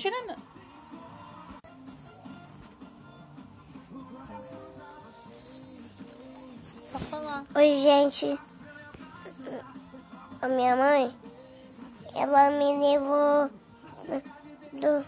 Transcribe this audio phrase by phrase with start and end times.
[0.00, 0.34] Tirando.
[6.64, 7.44] Só falar.
[7.54, 8.40] Oi, gente.
[10.40, 11.14] A minha mãe,
[12.14, 13.50] ela me levou
[14.72, 15.04] do,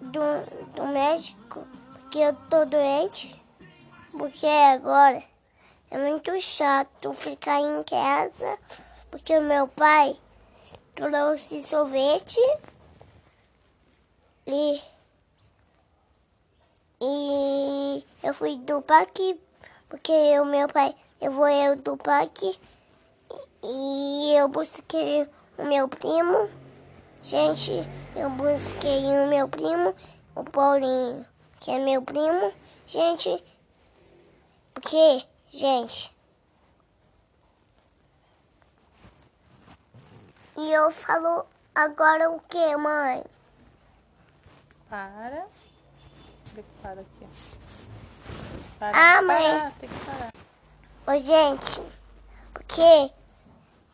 [0.00, 3.38] do, do médico porque eu tô doente.
[4.10, 5.22] Porque agora
[5.90, 8.58] é muito chato ficar em casa
[9.10, 10.16] porque o meu pai
[10.94, 12.40] trouxe sorvete
[14.46, 14.82] e,
[17.00, 19.40] e eu fui do parque
[19.88, 22.58] porque o meu pai levou eu do parque
[23.62, 25.28] e eu busquei
[25.58, 26.48] o meu primo.
[27.20, 27.70] Gente,
[28.16, 29.94] eu busquei o meu primo,
[30.34, 31.26] o Paulinho,
[31.60, 32.52] que é meu primo.
[32.86, 33.44] Gente,
[34.74, 36.10] porque, gente,
[40.56, 43.22] e eu falo agora o que, mãe?
[44.92, 45.46] Para.
[46.54, 47.26] Tem que parar aqui, ó.
[48.78, 48.92] Para.
[48.94, 49.42] Ah, mãe.
[49.42, 50.32] Parar, tem que parar.
[51.06, 51.80] Ô, gente,
[52.52, 53.10] por quê?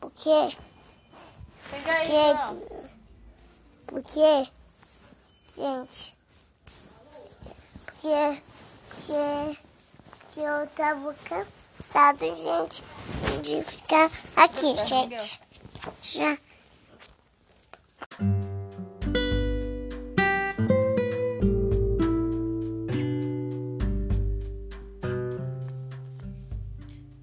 [0.01, 0.57] Por quê?
[1.71, 2.11] Pega aí.
[3.87, 4.51] Porque,
[5.47, 6.17] porque, gente,
[7.85, 8.43] porque,
[8.89, 9.59] porque,
[10.19, 12.83] porque eu tava cansado, gente,
[13.43, 15.41] de ficar aqui, gente.
[16.03, 16.48] Já.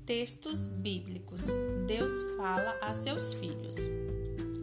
[0.06, 1.48] Textos bíblicos.
[1.88, 3.75] Deus fala a seus filhos.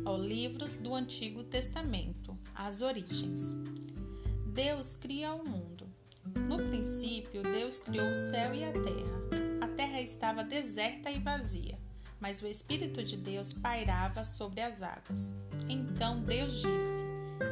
[0.04, 2.38] Ó livros do Antigo Testamento.
[2.54, 3.52] As origens.
[4.46, 5.88] Deus cria o mundo.
[6.48, 9.20] No princípio, Deus criou o céu e a terra.
[9.60, 11.76] A terra estava deserta e vazia,
[12.20, 15.34] mas o Espírito de Deus pairava sobre as águas.
[15.68, 17.04] Então Deus disse: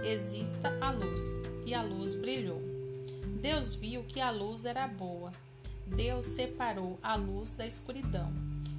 [0.05, 1.23] Exista a luz,
[1.67, 2.63] e a luz brilhou.
[3.41, 5.33] Deus viu que a luz era boa.
[5.95, 8.33] Deus separou a luz da escuridão.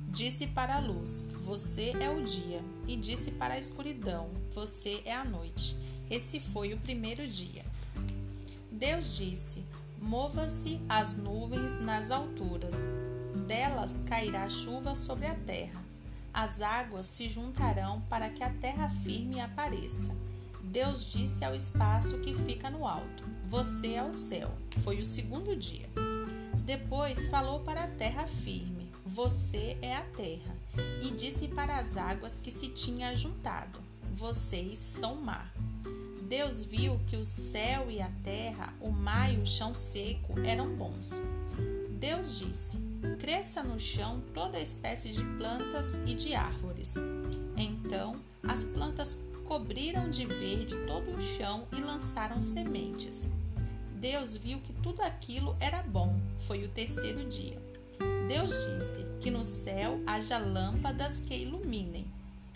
[0.07, 2.61] Disse para a luz: Você é o dia.
[2.87, 5.75] E disse para a escuridão: Você é a noite.
[6.09, 7.65] Esse foi o primeiro dia.
[8.71, 9.63] Deus disse:
[9.99, 12.89] Mova-se as nuvens nas alturas.
[13.47, 15.81] Delas cairá chuva sobre a terra.
[16.33, 20.15] As águas se juntarão para que a terra firme apareça.
[20.63, 24.51] Deus disse ao espaço que fica no alto: Você é o céu.
[24.79, 25.89] Foi o segundo dia.
[26.65, 30.55] Depois falou para a terra firme: Você é a terra.
[31.01, 33.79] E disse para as águas que se tinha juntado:
[34.13, 35.51] Vocês são mar.
[36.21, 40.75] Deus viu que o céu e a terra, o mar e o chão seco eram
[40.75, 41.19] bons.
[41.99, 42.79] Deus disse:
[43.19, 46.95] Cresça no chão toda espécie de plantas e de árvores.
[47.57, 53.29] Então as plantas cobriram de verde todo o chão e lançaram sementes.
[54.01, 56.19] Deus viu que tudo aquilo era bom.
[56.47, 57.61] Foi o terceiro dia.
[58.27, 62.07] Deus disse que no céu haja lâmpadas que iluminem.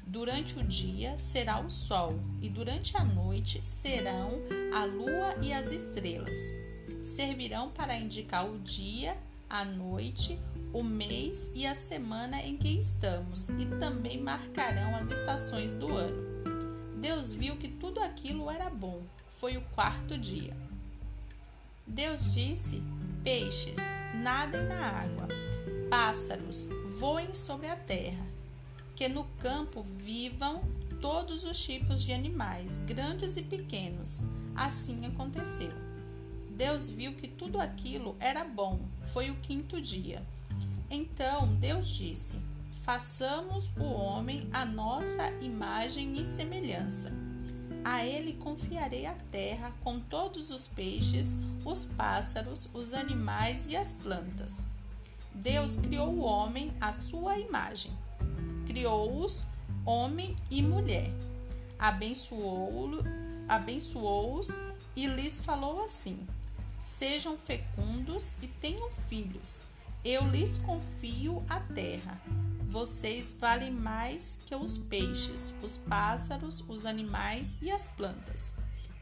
[0.08, 4.32] Durante o dia será o sol, e durante a noite serão
[4.74, 6.36] a lua e as estrelas.
[7.04, 9.16] Servirão para indicar o dia,
[9.48, 10.40] a noite,
[10.74, 16.26] o mês e a semana em que estamos, e também marcarão as estações do ano.
[17.00, 19.04] Deus viu que tudo aquilo era bom.
[19.38, 20.56] Foi o quarto dia.
[21.88, 22.82] Deus disse:
[23.24, 23.78] Peixes,
[24.16, 25.28] nadem na água,
[25.90, 28.26] pássaros, voem sobre a terra,
[28.96, 30.64] que no campo vivam
[31.00, 34.24] todos os tipos de animais, grandes e pequenos.
[34.56, 35.72] Assim aconteceu.
[36.50, 38.80] Deus viu que tudo aquilo era bom.
[39.14, 40.26] Foi o quinto dia.
[40.90, 42.40] Então Deus disse:
[42.82, 47.12] Façamos o homem a nossa imagem e semelhança.
[47.86, 53.94] A ele confiarei a terra com todos os peixes, os pássaros, os animais e as
[53.94, 54.68] plantas.
[55.32, 57.92] Deus criou o homem à sua imagem.
[58.66, 59.46] Criou-os
[59.86, 61.12] homem e mulher.
[61.78, 63.06] Abençoou-os
[63.48, 64.42] abençoou
[64.96, 66.26] e lhes falou assim:
[66.80, 69.62] Sejam fecundos e tenham filhos.
[70.06, 72.22] Eu lhes confio a terra.
[72.70, 78.54] Vocês valem mais que os peixes, os pássaros, os animais e as plantas.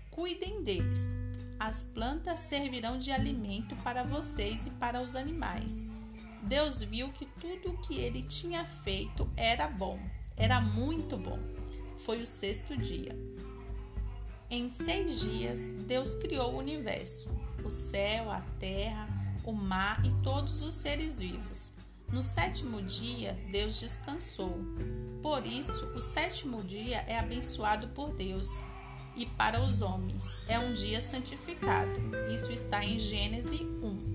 [0.09, 1.11] Cuidem deles.
[1.59, 5.85] As plantas servirão de alimento para vocês e para os animais.
[6.41, 9.99] Deus viu que tudo o que ele tinha feito era bom,
[10.37, 11.39] era muito bom.
[12.05, 13.13] Foi o sexto dia.
[14.49, 17.29] Em seis dias, Deus criou o universo,
[17.61, 21.71] o céu, a terra, o mar e todos os seres vivos.
[22.11, 24.59] No sétimo dia, Deus descansou.
[25.21, 28.47] Por isso, o sétimo dia é abençoado por Deus.
[29.15, 31.99] e para os homens é um dia santificado.
[32.33, 34.12] Isso está em Gênesis 1.